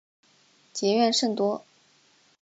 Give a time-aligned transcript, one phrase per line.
[0.73, 1.63] 结怨甚多。